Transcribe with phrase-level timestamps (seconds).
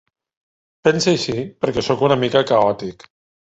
[0.89, 3.11] Pensa així perquè sóc una mica caòtic.